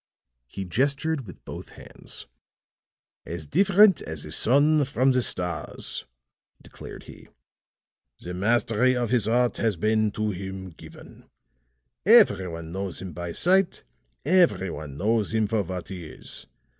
He 0.47 0.65
gestured 0.65 1.27
with 1.27 1.45
both 1.45 1.73
hands. 1.73 2.25
"As 3.23 3.45
different 3.45 4.01
as 4.01 4.23
the 4.23 4.31
sun 4.31 4.83
from 4.83 5.11
the 5.11 5.21
stars," 5.21 6.07
declared 6.59 7.03
he. 7.03 7.27
"The 8.19 8.33
mastery 8.33 8.95
of 8.97 9.11
his 9.11 9.27
art 9.27 9.57
has 9.57 9.75
been 9.77 10.09
to 10.13 10.31
him 10.31 10.71
given. 10.71 11.29
Every 12.03 12.47
one 12.47 12.71
knows 12.71 12.99
him 12.99 13.13
by 13.13 13.33
sight; 13.33 13.83
every 14.25 14.71
one 14.71 14.97
knows 14.97 15.35
him 15.35 15.45
for 15.47 15.61
what 15.61 15.89
he 15.89 16.05
is. 16.05 16.47